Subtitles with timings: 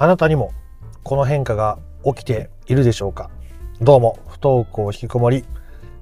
[0.00, 0.52] あなたにも
[1.02, 3.30] この変化が起きているでしょうか？
[3.80, 5.44] どうも、不登校引きこもり、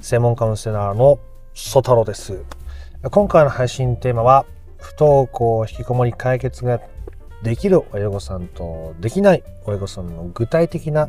[0.02, 1.18] 専門カウンセラーの
[1.54, 2.44] ソ太郎です。
[3.10, 4.44] 今回の配信テーマは、
[4.76, 6.78] 不登校引きこもり解決が
[7.42, 11.06] できる親御さんとできない親御さんの具体的な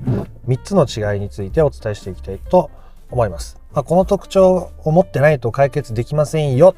[0.47, 2.71] 3つの違いについてお伝えしていきたいと
[3.11, 3.59] 思います。
[3.73, 6.73] まあ、この特徴を持ってないと解決できませんよ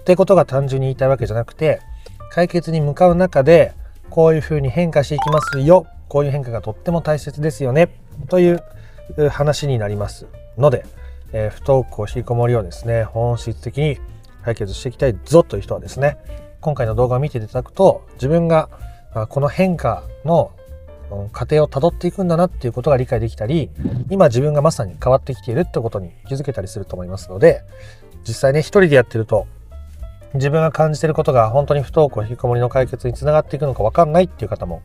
[0.00, 1.82] ってことが単純に言いたいわけじゃなくて、
[2.30, 3.74] 解決に向かう中で
[4.12, 5.86] こういうふうに変化していきますよ。
[6.08, 7.88] こういう変化がとっても大切ですよね。
[8.28, 8.62] という
[9.30, 10.26] 話になります
[10.58, 10.84] ので、
[11.32, 13.04] えー、不登校引きこもりをですね。
[13.04, 13.98] 本質的に
[14.42, 16.18] 解決していきたいぞという人はですね
[16.60, 18.68] 今回の動画を見ていただくと自分が
[19.28, 20.52] この変化の
[21.32, 23.70] 過程をたどっていくんだなっていうことが理解できたり
[24.10, 27.62] 今自分がまさに変わってきているってことに気づけたりすると思いますので
[28.26, 29.46] 実際ね一人でやってると
[30.34, 34.82] 自分が感じていることが本当に不登校引きこもりの解決につながっていくのか分かんないっていう方も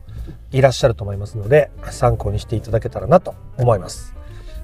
[0.50, 4.14] いらっしゃると思いますので参考にしていただけたらなと思います。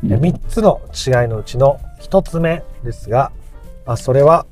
[0.03, 3.33] 3つの違いのうちの1つ目ですが
[3.97, 4.47] それは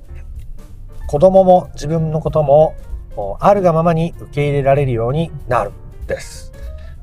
[1.06, 2.74] 子供も自分のことも
[3.38, 5.72] あるがままに受け入れられるようになる
[6.06, 6.52] です。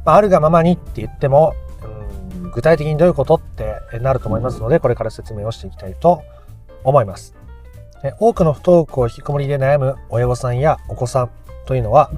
[0.06, 1.54] あるがままにって言っても
[2.56, 6.24] 具体的にどういうことってなると思いますのでこれから説明をしていきたいと
[6.84, 7.39] 思います。
[8.20, 11.30] 多くの不登校引きこもりで悩む親御さんやお子さん
[11.66, 12.12] というのは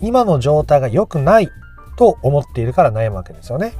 [0.00, 1.50] 今の状態が良くない
[1.96, 3.72] と思っているから悩むわけですよね。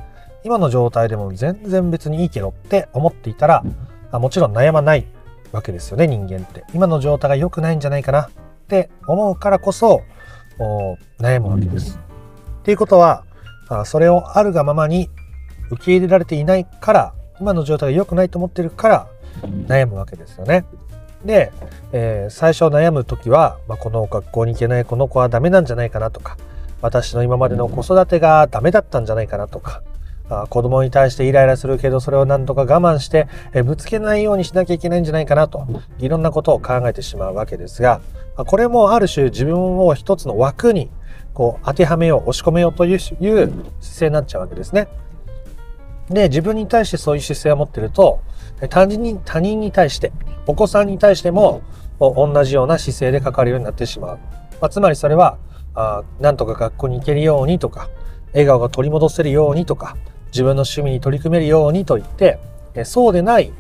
[0.45, 3.65] 今の状態でも全然別にいいけどって思っていたら
[4.13, 5.07] もちろん悩まない
[5.53, 6.65] わけですよね人間って。
[6.75, 8.31] 今の状態が良くないんじゃないかなっ
[8.69, 10.03] て思うからこそ
[11.19, 11.99] 悩むわけです。
[12.61, 13.25] っていうことは
[13.85, 15.11] それをあるがままに
[15.71, 19.09] 受け入れられていないから今の状態が良くないと思っているから
[19.67, 20.65] 悩むわけですよね。
[21.27, 21.53] で、
[21.93, 26.37] えー、最初悩む時は、まあ、この学校に行けないこの子はダメなんじゃないかなとか
[26.81, 29.83] 私の今までの子育てがダメだったんじゃないかなとか
[30.29, 35.67] あ子供に対してイライラするけどそれをなんとか我慢して、え、ぶつけないようにしなきゃいけないんじゃないかなと
[35.99, 38.01] いろんなことを考えてしまうわけですが、
[38.37, 40.91] これもある種自分を一つの枠に
[41.33, 43.21] こう当てはめよう押し込めようという姿
[43.81, 44.89] 勢になっちゃうわけですね。
[46.11, 48.21] で自分に対してそういう姿勢を持ってると
[48.71, 50.13] 単純に他人に対して
[50.47, 51.63] お子さんに対しても
[51.99, 54.19] 同じような姿勢でかかるようになってしまう。
[54.61, 55.39] まあ、つまりそれは
[55.75, 57.89] あなんとか学校に行けるようにとか
[58.33, 59.97] 笑顔が取り戻せるようにとか
[60.29, 62.39] 自分の趣味に取り組めるようにと言って
[62.85, 63.53] そうでない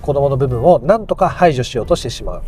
[0.00, 2.42] 子供の部分をなんとか排除しようとしてしまう。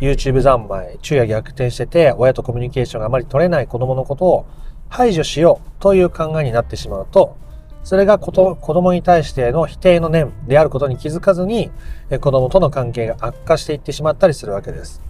[0.00, 4.46] YouTube 三昧、昼夜逆転してて親とコミュニケーションがあまり取れない子供のことを
[4.88, 7.36] 排除しようという考えになってしまうと
[7.82, 11.70] それが子供に対しての否定の念であることに気づかずに、
[12.20, 15.02] 子供との関係が悪化していってしまったりするわけです。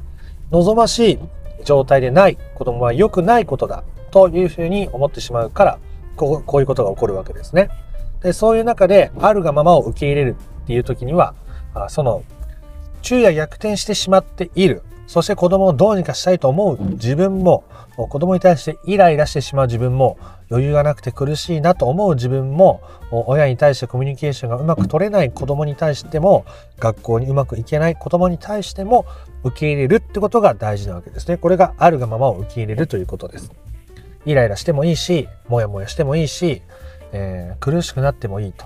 [0.51, 1.19] 望ましい
[1.65, 5.79] 状態でない子供は良くないことだというふうに思ってしまうから
[6.17, 7.71] こう、こういうことが起こるわけですね。
[8.23, 11.35] で、そういう中で、あるがままを受け入れるっていう時には、
[11.89, 12.23] その、
[13.01, 14.83] 昼夜逆転してしまっている。
[15.11, 17.65] そして子供をどうにかしたいと思う自分も、
[17.97, 20.17] 子供に対してイライラしてしまう自分も
[20.49, 26.45] 余裕がなくて苦しいなと思う自分も親に対してコミュニケーションがうまく取れない子供に対しても
[26.79, 29.05] 学校にうまくいけない子供に対しても
[29.43, 31.39] 受け入れるってことが大事なわけですね。
[31.39, 33.51] これがあるがままを受け入れるということです。
[34.27, 36.63] イライラしてもいいし、もやもやしてもいいし、
[37.11, 38.65] えー、苦しくなってもいいと。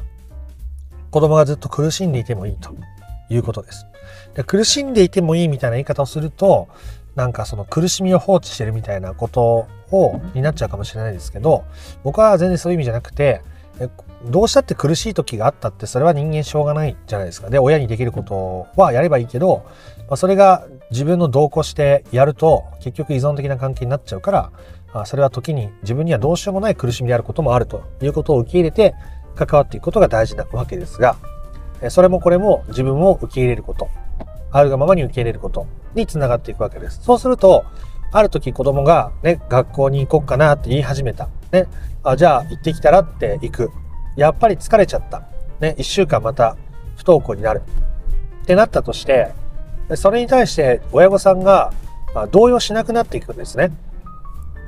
[1.11, 2.71] 子供がずっと苦しんでいてもいいと
[3.29, 3.87] いうことです。
[4.35, 6.69] で苦しんでいてもいいみたいな言い方をすると、
[7.15, 11.65] なんかその苦しみを放置してるみたいなことをになっちゃうかもしれないですけど
[12.03, 13.43] 僕は全然そういう意味じゃなくて
[14.27, 19.65] どうしたって苦しい時があったってそれは人間しょうがないじゃないですかで親にできることはやればいいけど、
[20.09, 24.53] まあ、それが自分の同行してやると結局依存的な関係になっちゃうから
[24.93, 28.95] あそれは時に自分にはどうしようもない苦しみであることもあるということを受け入れて
[29.35, 31.17] 関わっていくことが大事なわけですが
[31.91, 33.89] それもこれも自分を受け入れること
[34.55, 37.01] あるがままに受け入れることにつながっていくわけです。
[37.03, 37.65] そうすると、
[38.13, 41.29] ある時子供がね、学校に行こうかなって言い始めた。
[41.51, 41.67] ね、
[42.05, 43.71] あじゃあ行ってきたらって行く。
[44.17, 45.25] やっぱり疲れちゃった。
[45.59, 46.57] ね、一週間また
[46.97, 47.63] 不登校になる。
[48.43, 49.33] ってなったとして、
[49.97, 51.73] それに対して親御さんが
[52.31, 53.73] 動揺しなくなっていくんですね。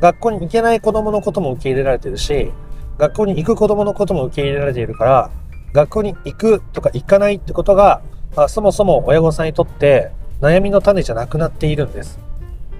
[0.01, 2.53] 学校に行けない子供のことも受け入れられてるし、
[2.99, 5.31] 学校に行く子供のことも受け入れられているから、
[5.76, 8.02] 学校に行くとか行かないってことが
[8.34, 12.19] あそもそも親御さんにとって悩みの種じゃなくなっているんです。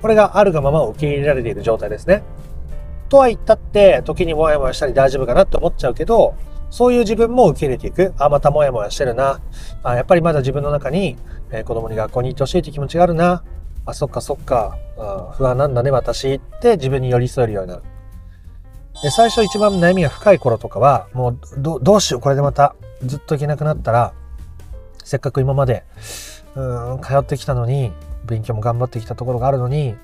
[0.03, 2.23] これがあるがまま受け入れられている状態ですね。
[3.09, 6.35] とは言ったって、時にもやもやしたり大丈夫かなって思っちゃうけど、
[6.71, 8.13] そういう自分も受け入れていく。
[8.19, 9.41] あ、またもやもやしてるな。
[9.83, 11.17] あ、やっぱりまだ自分の中に、
[11.51, 13.43] えー、子供に学校に行ってほしいって気持ちがあるな。
[13.87, 14.77] あ、そっかそっか。
[14.99, 17.83] あ不安なんだね、私って自分に寄り添えるようになる。
[19.03, 24.13] で最初一番悩みが深い頃とかは、もうどどうしよう、これでまたずっと行けなくなったら、
[25.05, 25.85] せっかく今まで、
[26.55, 27.93] うん、通ってきたのに、
[28.25, 29.95] 勉強も頑張ってきたところがあるのに、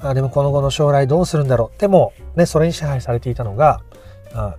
[0.00, 1.80] あでもこの後の将来どうするんだろう。
[1.80, 3.80] でも、ね、それに支配されていたのが、
[4.34, 4.56] あ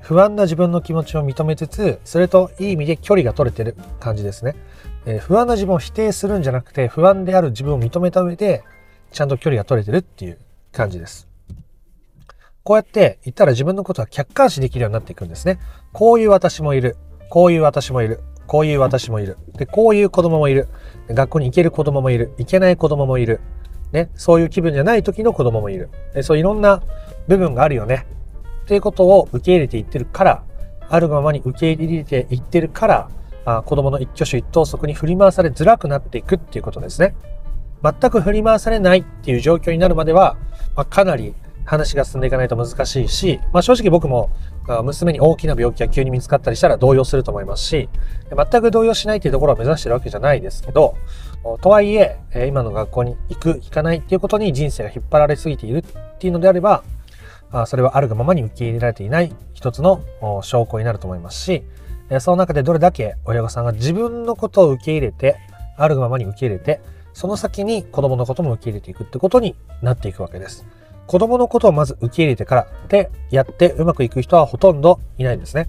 [0.00, 4.56] 不安な自分の気持ちを認めつつ、それといい意味で距離が取れてる感じですね。
[5.06, 8.64] えー、不安な自分を否定するんじゃなくて、不安である自分を認めた上で、
[9.12, 10.38] ちゃんと距離が取れてるっていう
[10.72, 11.28] 感じです。
[12.62, 15.58] こうやって言ったら自分のことは客観視できるようになっていくんですね。
[15.92, 16.96] こういう私もいる。
[17.30, 18.20] こういう私もいる。
[18.46, 19.38] こういう私もいる。
[19.56, 20.68] で、こういう子供もいる。
[21.08, 22.34] 学校に行ける子供もいる。
[22.38, 23.40] 行けない子供もいる。
[23.92, 25.90] ね、そういう気分じゃない時の子供もいる。
[26.22, 26.82] そういろんな
[27.28, 28.04] 部分があるよね。
[28.64, 30.42] っていうことを受け入れていってるから、
[30.88, 33.08] あるままに受け入れていってるから、
[33.44, 37.14] あ子供の一挙手一投足に振り回されづらくなっていくっていうことですね。
[37.82, 40.36] 全く振り回されないっていう状況になるまでは、
[40.74, 41.34] まあ、かなり
[41.64, 44.30] 話が進んでいかないと難しいし、まあ、正直僕も
[44.82, 47.88] 娘に大きな病気が急に見つかったりしたら動揺すると思いますし、
[48.30, 50.96] 全く動揺しないっていうところを目指してるわけじゃないですけど、
[51.60, 52.18] とはいえ、
[52.48, 55.82] 今の学校に行く、行かないっていうことに人生が引っ張られすぎているっ
[56.18, 56.82] ていうのであれば、
[57.66, 60.02] それはあるがままに受け入れられていない一つの
[60.42, 61.64] 証拠になると思いますし、
[62.20, 65.36] その中でどれだけ親御さんが自分のことを受け入れて、
[65.76, 66.80] あるがままに受け入れて、
[67.12, 70.64] その先に子供のことも受け入れていくってことになっていくわけです。
[71.10, 75.68] 子供のことをまず受け入れてからでやってうまくいく人はほとんどいないんですね。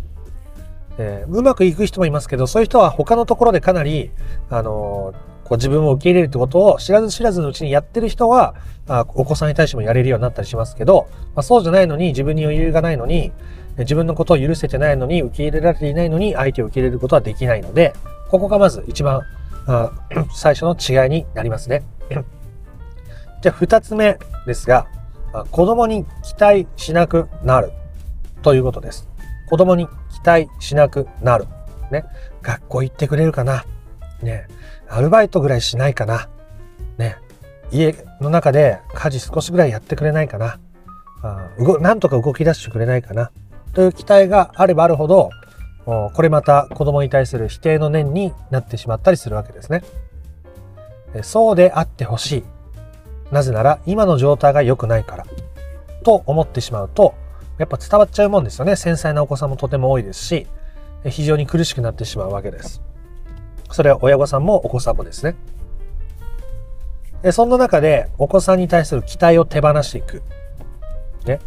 [0.99, 4.11] えー、うまくいく人もいますけど、そういう人は他のところでかなり、
[4.51, 8.53] あのー、こう自分を受け入れるってことを知らず知らずのうちにやってる人は、
[8.87, 13.31] あお子さんに対してもやれるようになったりしますけど、まあ、そうじゃないのに、自分に余裕がないのに、
[13.79, 17.95] 自分のことを許せてないのに、受け入れられていないのに、相手を受け入れることはできないので、
[18.29, 19.21] ここがまず一番、
[19.65, 19.91] あ
[20.35, 21.81] 最初の違いになりますね。
[23.41, 24.85] じゃあ二つ目ですが、
[25.51, 27.71] 子供に期待しなくなる
[28.41, 29.07] ということです。
[29.49, 31.45] 子供に期待しなくなる。
[31.91, 32.05] ね。
[32.41, 33.65] 学校行ってくれるかな
[34.21, 34.47] ね。
[34.89, 36.29] アルバイトぐらいしないかな
[36.97, 37.17] ね。
[37.71, 40.59] 家の中で家事少しぐらいやってくれないかな
[41.23, 41.49] あ
[41.79, 43.31] なんとか動き出してくれないかな
[43.73, 45.29] という期待があればあるほど、
[45.85, 49.83] これまた子供に対する否定の念になってしまったりするわけですね。
[51.23, 52.43] そうであってほしい。
[53.31, 55.25] なぜなら今の状態が良くないから。
[56.03, 57.13] と思ってしまうと、
[57.57, 58.75] やっぱ伝わっちゃうもんですよね。
[58.75, 60.47] 繊細なお子さんもとても多いですし、
[61.05, 62.81] 非常に苦しくなってしまうわけです。
[63.71, 65.35] それは親御さんもお子さんもですね。
[67.31, 70.23] そんな中でお子さんに対する期待を手放していく。
[71.25, 71.39] ね。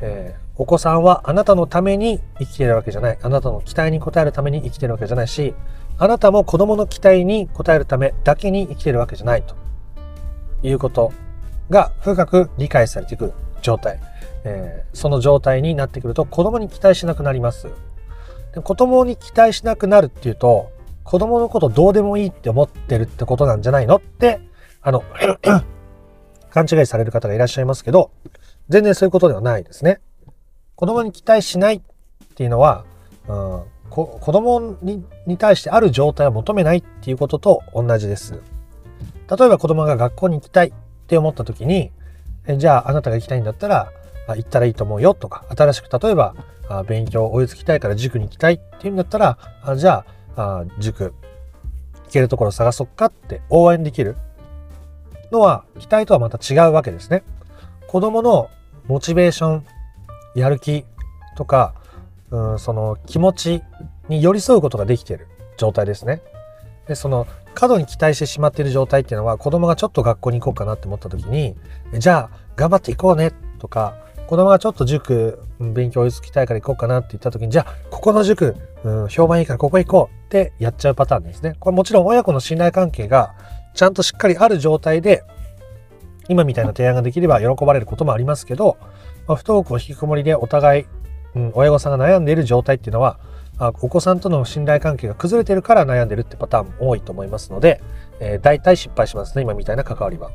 [0.00, 3.18] えー、お子さんはあなたのために生きてるわけじゃない。
[3.22, 5.54] あなたの期待に応えるために生きてるわけじゃないし、
[5.96, 9.54] あなたも子供の期待に応えるためだけに生きてるわけじゃないと。
[10.62, 11.12] いうこと
[11.70, 13.32] が深く理解されていく
[13.62, 14.00] 状態、
[14.44, 17.68] えー、その状態になってくると子供に期待しなくなります。
[18.54, 20.70] で子供に期待しなくなるっていうと
[21.04, 24.40] 子供のことどうでもいいって思ってるってことなんじゃないのって
[24.82, 25.04] あの
[26.50, 28.10] 勘違いされる方がいらっしゃいますけど
[28.68, 30.00] 全然そういうことではないですね。
[30.74, 31.80] 子供に期待しないっ
[32.34, 32.84] ていうのは、
[33.28, 38.42] うん、子供にに対してある状態を求めないっていうことと同じです。
[39.30, 40.72] 例えば子供が学校に行きたいっ
[41.06, 41.90] て思った時に、
[42.46, 43.92] えじゃああなたが行きたいんだったら、
[44.28, 46.34] 行ったらいいと思うよとか、新しく例えば
[46.86, 50.04] 勉強追いつきたいから塾に行きたいっていうんだったら、あじゃ
[50.36, 51.14] ああ塾
[52.06, 54.16] 行けるところ探そっかって応援できる
[55.32, 57.22] のは期待とはまた違うわけですね。
[57.88, 58.50] 子供の
[58.86, 59.66] モチベーション、
[60.34, 60.84] やる気
[61.36, 61.74] とか、
[62.30, 63.62] うん、その気持ち
[64.08, 66.20] に寄り添うことができている状態ですね。
[66.86, 71.56] で、その過度に期待してしまっている状態っていうのは子供がちょっと学校に行こうかなって思った時に、
[71.98, 73.96] じゃあ頑張って行こうねとか、
[74.26, 81.56] 子供がちょっと塾、勉強追いつきたいから行こうかなって言った時に、じゃあここの塾、うん、評判いいからここ行こうってやっちゃうパターンですね。
[81.58, 83.34] これもちろん親子の信頼関係が
[83.74, 85.24] ちゃんとしっかりある状態で、
[86.28, 88.76] 今みたいな提案ができれば喜ばれることもありますけど、
[89.26, 90.86] まあ、不登校引きこもりでお互い、
[91.34, 93.18] うん、親御さんが悩んでいる状態っていうのは、
[93.58, 97.80] あお子さんとの信頼関係が崩れてるから悩んでるってパターンも多いと思いますので、
[98.20, 100.30] えー、大体失敗しますね、今みたいな関わりは。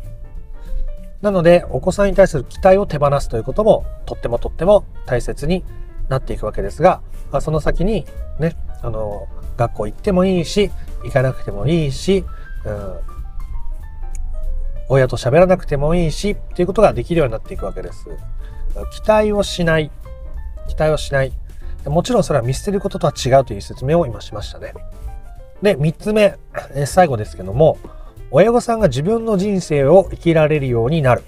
[1.21, 5.63] なので、お子さんに対する期待を手放すということも、とってもとっても大切に
[6.09, 7.01] なっていくわけですが、
[7.31, 8.05] あ、その先に、
[8.39, 10.71] ね、あの、学校行ってもいいし、
[11.03, 12.25] 行かなくてもいいし、
[12.65, 12.99] うん、
[14.89, 18.05] 親と喋らなくてもいいし、っていうことができるようになっていくわけです。
[18.91, 19.91] 期待をしない。
[20.67, 21.33] 期待をしない。
[21.85, 24.73] もちろんそれは見捨てることとは違うという説明を今しましたね。
[25.61, 26.37] で、3つ目、
[26.75, 27.77] え最後ですけども、
[28.31, 31.23] 親御さんが自分の人生を生きられるようになる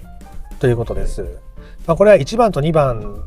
[0.58, 1.38] ということです。
[1.86, 3.22] まあ、これは1番と2番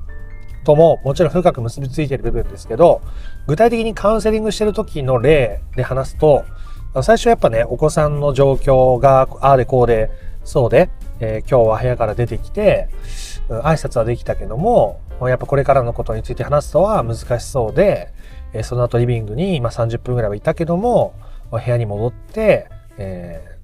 [0.63, 3.01] とももちろん深く結びついている部分ですけど、
[3.45, 6.43] 具体的にカウンセリングしてる時の例で話すと、
[7.03, 10.09] 最初やっぱね、お子さんの状況がああでこうで、
[10.43, 12.89] そうで、えー、今日は部屋から出てきて、
[13.49, 18.13] 挨拶はできたけども、やっぱこれからのことについて話すとは難しそうで、
[18.53, 21.13] え、その後リビングに、まあ、30分ぐらいはいたけども、
[21.51, 23.57] 部屋に戻って、え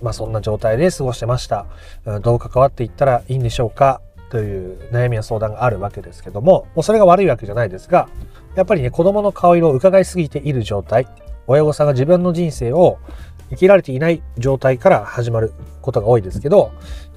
[0.00, 1.66] ー、まあ、そんな状態で過ごしてました。
[2.22, 4.00] どう関わっていったらいいんでしょうか？
[4.30, 8.08] という悩みや相談があるわけですけども、もうそれが悪いわけじゃないですが、
[8.54, 11.06] やっぱりね、子供の顔色を伺いすぎている状態、
[11.46, 12.98] 親御さんが自分の人生を
[13.50, 16.72] 生きられていない状態から始まることが多いですけど、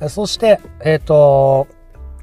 [0.07, 1.67] そして、えっ、ー、と、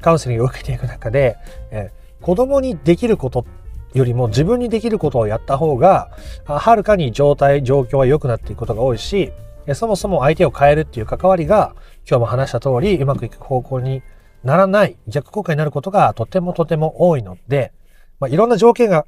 [0.06, 1.36] カウンセリングを受けていく中で、
[1.72, 3.44] えー、子供にできること
[3.92, 6.10] よりも自分にできることをやった方が、
[6.44, 9.32] はるかに状態、状況は良くなっていくことが多いし、
[9.74, 11.74] そもそも相手を変えるっていう関わりが、
[12.08, 14.04] 今日も話した通り、うまくいく方向に
[14.44, 17.72] ならない、逆効果になることがとてもとても多いので、
[18.20, 19.06] まあ、いろんな条件が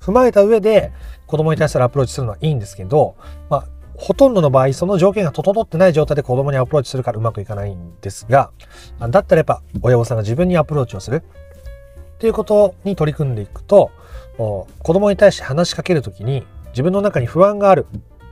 [0.00, 0.92] 踏まえた上で
[1.26, 3.16] 子供に対するアプローチするのはいいんですけど、
[3.50, 3.64] まあ、
[4.02, 8.50] ほとんどの場合、その条件が整ってない状態で子供にアプローチするからうまくいかないんですが、
[8.98, 11.22] だったらやっぱ親御さんが自分にアプローチをする。
[12.14, 13.92] っていうことに取り組んでいくと、
[14.36, 17.86] 子供に対して話しかけるときに自分の中に不安がある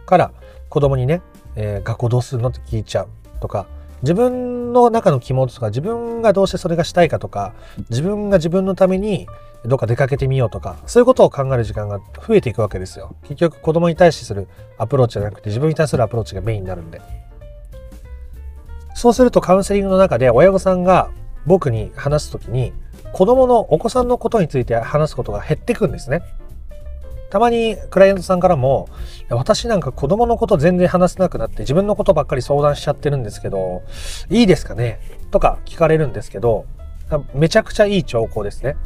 [0.07, 0.33] から
[0.71, 1.23] 子供にね、
[1.55, 2.49] えー、学校どうするの？
[2.49, 3.09] って聞いちゃう
[3.41, 3.67] とか、
[4.03, 7.55] 自分の中の気持ちとか、自分がどうしてそれがしたいかとか、
[7.91, 9.27] 自分が自分のために
[9.65, 13.15] どっか出かけてみようとか、そういうことを考える時間が増えていくわけですよ。
[13.23, 14.49] 結局子供に対してする
[14.79, 17.01] アプローチじゃなくて自分に対するアプローチがメインになるんで。
[18.95, 21.11] そうするとカウンセリングの中で親御さんが
[21.47, 22.73] 僕に話すときに、
[23.13, 26.23] 子供のお子さんのことについて話すことが減ってくんですね。
[27.31, 28.89] たまにクライアントさんからも、
[29.31, 33.83] 私なんか子供のこと全然話せなくなって自分のことばっかり相談しちゃってるんですけど、
[34.29, 35.01] いいですかね？
[35.31, 36.67] とか聞かれるんですけど、
[37.33, 38.77] めちゃくちゃいい兆候ですね。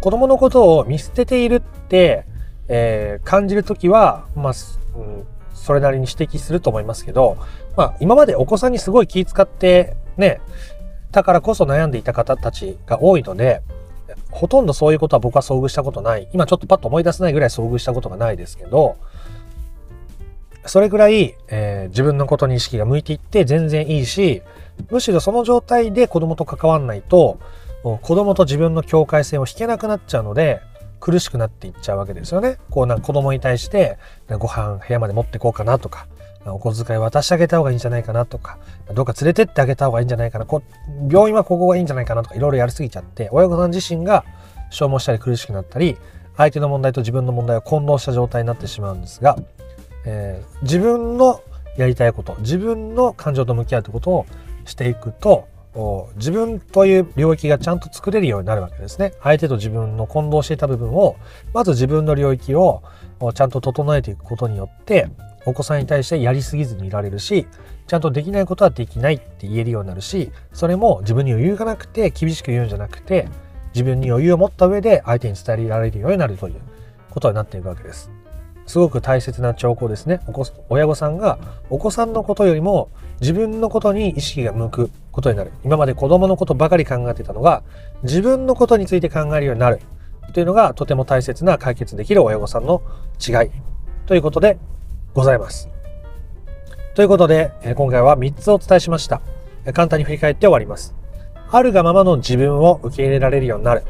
[0.00, 2.24] 子供のことを見捨てているって、
[2.68, 4.52] えー、感じるときは、まあ、
[4.96, 7.36] うん、それなりに指摘すると思いますけど、
[7.76, 10.40] まあ、今までお子さんにすごい気遣ってね、
[11.10, 13.62] だからこそ悩んでいた方たちが多いので、
[14.30, 16.28] ほとんどそういうことは僕は遭遇したことない。
[16.32, 18.96] 今ちょっとパッと思い出せないぐらい遭遇したことがないですけど、
[20.66, 24.42] それぐらい、えー、自分のことに意識が向いていって全然いいし、
[24.90, 27.38] むしろその状態で子供と関わんないと、
[27.82, 30.60] 子供と自分の境界線を引けなくなっちゃうので、
[31.00, 32.58] 苦しくなっていっちゃうわけですよね。
[32.70, 33.98] こうなんか子供に対して、
[34.28, 36.06] ご飯部屋まで持ってこうかなとか、
[36.54, 38.58] お小遣い渡してあげた方がいいんじゃないかなとか、
[38.94, 40.62] どっか連れてってあげた方がいいんじゃないかな、こ
[41.10, 44.24] 病院はここがいいんじゃないかなとか、いろいろやりすぎちゃって、親御さん自身が
[44.70, 45.96] 消耗したり苦しくなったり、
[46.36, 49.36] 相手の問題と自分の問題を混同した状態になってしまうんですが、
[50.04, 51.40] えー、自分の
[51.76, 54.26] やりたいこと、自分の感情と向き合うということを
[54.64, 55.48] していくと、
[56.16, 59.12] 自分という領域がちゃんと作れるようになるわけですね。
[59.22, 61.16] 相手と自分の混同していた部分を、
[61.52, 62.82] まず自分の領域を
[63.34, 65.08] ちゃんと整えていくことによって、
[65.48, 67.46] お子さんに対してやりすぎずにいられるし、
[67.86, 73.28] ちゃんとできないことはできないって言えるようになるし、それも自分に余裕がなくて厳しく言うんじゃなくて、
[73.74, 76.56] 自分に余裕を持った上で相手に伝えられるようになるという
[77.10, 78.10] ことになっていくわけです。
[78.66, 80.20] すごく大切な兆候ですね。
[80.68, 81.38] 親御さんが
[81.70, 82.90] お子さんのことよりも
[83.20, 85.52] 自分のことに意識が向くことになる。
[85.64, 87.62] 今まで子供のことばかり考えてたのが
[88.02, 89.80] 自分のことについて考えるようになる
[90.34, 92.82] というのがとても大切な解決できる親御さんの
[93.26, 93.50] 違い
[94.04, 94.58] ということで
[95.18, 95.68] ございます。
[96.94, 99.20] ということで今回は3つお伝えしました。
[99.74, 100.94] 簡単に振り返って終わります。
[101.50, 103.82] あるがままの自分を受け入れられるようになる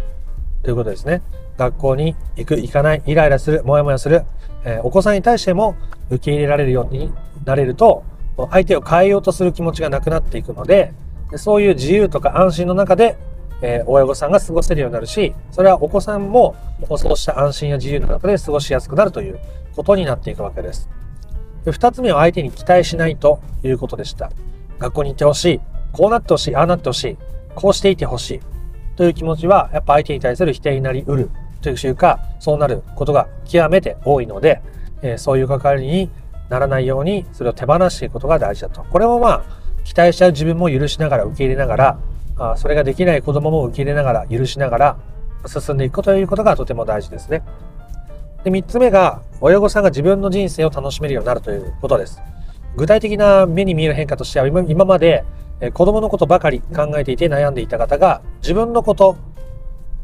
[0.62, 1.20] ということですね。
[1.58, 4.25] 学校に行く、行かない、イライラする、もやもやする、
[4.64, 5.75] え、お子さんに対しても
[6.08, 7.12] 受け入れられるように
[7.44, 8.04] なれると、
[8.50, 10.94] 相手を変えようとする気持ちがなくなっていくので、
[11.37, 13.18] そういう自由とか安心の中で、
[13.61, 16.54] え、親御さんが過ごせるようになるし、それはお子さんも
[16.97, 19.38] そうした安心や自由の中で過ごしやすくなるという
[19.75, 20.88] ことになっていくわけです。
[21.68, 24.30] で二つ目は相手に期待しないということでした。
[24.78, 25.60] 学校に行ってほしい。
[25.92, 26.56] こうなってほしい。
[26.56, 27.16] ああなってほしい。
[27.54, 28.40] こうしていてほしい。
[28.96, 34.62] という気持ちは、やっぱ相手に対する否定になり得るというか、そうなることが極めて多いので、
[35.02, 36.10] えー、そういう関わりに
[36.48, 38.84] ならないように、それを手放していくことが大事だと。
[38.84, 39.44] これもまあ、
[39.84, 41.98] 期待しちゃう自分も許しながら、受け入れながら、
[42.38, 44.96] あそれができない子供も受け入れながら、許しながら、
[45.46, 47.42] 進んでいくということがとても大事ですね。
[48.45, 52.21] で、三つ目が、親御さんが自分の人生を楽しめるようになるということです。
[52.76, 55.25] 具体的な目に見える変化としては、今まで
[55.75, 59.16] 子供のことばかり考えていて悩んでいた方が、自分のこと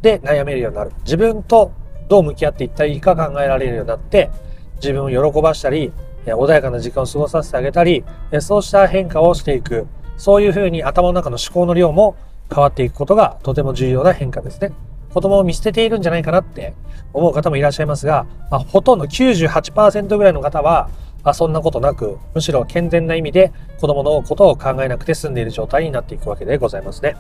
[0.03, 0.93] で悩めるようになる。
[1.05, 1.73] 自分と
[2.09, 4.31] どう向き合っていったらいいか考えられるようになって、
[4.77, 5.93] 自分を喜ばしたり、
[6.27, 8.05] 穏やかな時間を過ごさせてあげたり、
[8.41, 9.87] そうした変化をしていく。
[10.17, 12.17] そういうふうに頭の中の思考の量も
[12.53, 14.73] 変わっていくことがとても重要な変化ですね。
[15.15, 16.75] 子供を見捨てているんじゃないかなって
[17.13, 20.91] 思う方もいらっしゃいますが、まあ、ほとんど98%ぐらいの方は、
[21.23, 27.17] あそんなことなく、むしろ健全な意味で子供のことを考えなくて済んでいる状態になっていくわけでございますね。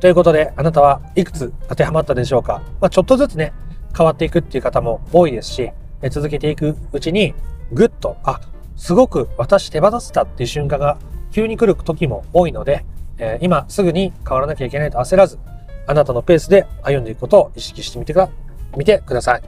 [0.00, 2.62] ということで、あなたはいくつ当てはまったでしょうか？
[2.80, 3.52] まあ、ちょっとずつね、
[3.96, 5.70] 変わっていくっていう方も多いですし、
[6.10, 7.34] 続けていくうちに、
[7.72, 8.40] ぐっと、あ、
[8.74, 10.98] すごく私手放せたっていう瞬間が
[11.30, 12.84] 急に来る時も多いので、
[13.18, 15.38] えー、今すぐに変わらなきゃいけないと焦らず、
[15.86, 18.28] あなたのペースで歩んでいくことを意識してみてくだ
[18.76, 19.42] 見てください。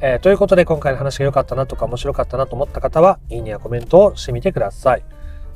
[0.00, 5.02] えー、ということで今回の話が良かったなとか面白かったなと思った方は、いいねやコメントをしてみてください。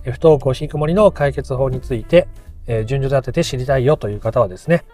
[0.04, 2.26] 不登校引きこもりの解決法について、
[2.66, 4.84] えー、順序立てて知りたいよという方はですね、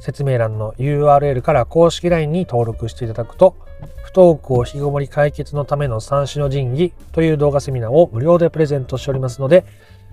[0.00, 3.56] 説明欄の URL から公式 LINE に登録していただくと、
[4.04, 9.64] 不登校引きこもり解決のための三種の神器という動画セミナーを無料でプレゼントしておりますので、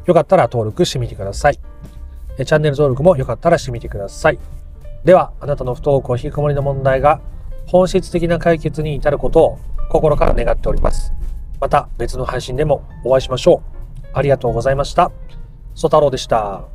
[0.05, 1.72] よかったら登録してみてください。
[2.37, 4.39] チャンネル登録もよかったらしてみてください。
[5.03, 7.21] では、あなたの不登校引きこもりの問題が
[7.67, 9.59] 本質的な解決に至ることを
[9.89, 11.13] 心から願っております。
[11.59, 13.61] また別の配信でもお会いしましょ
[14.03, 14.07] う。
[14.13, 15.11] ありがとうございました。
[15.75, 16.72] ソ太郎でした。